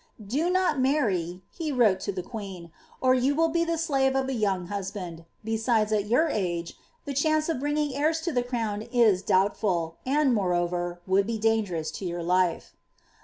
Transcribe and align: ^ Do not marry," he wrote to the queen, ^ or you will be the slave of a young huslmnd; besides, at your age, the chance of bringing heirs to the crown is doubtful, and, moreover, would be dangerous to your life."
^ 0.23 0.27
Do 0.27 0.49
not 0.49 0.79
marry," 0.81 1.43
he 1.51 1.71
wrote 1.71 1.99
to 1.99 2.11
the 2.11 2.23
queen, 2.23 2.63
^ 2.69 2.71
or 3.01 3.13
you 3.13 3.35
will 3.35 3.49
be 3.49 3.63
the 3.63 3.77
slave 3.77 4.15
of 4.15 4.27
a 4.29 4.33
young 4.33 4.67
huslmnd; 4.67 5.25
besides, 5.43 5.91
at 5.91 6.07
your 6.07 6.27
age, 6.27 6.75
the 7.05 7.13
chance 7.13 7.47
of 7.49 7.59
bringing 7.59 7.93
heirs 7.93 8.19
to 8.21 8.31
the 8.31 8.41
crown 8.41 8.81
is 8.91 9.21
doubtful, 9.21 9.97
and, 10.03 10.33
moreover, 10.33 10.99
would 11.05 11.27
be 11.27 11.37
dangerous 11.37 11.91
to 11.91 12.05
your 12.07 12.23
life." 12.23 12.73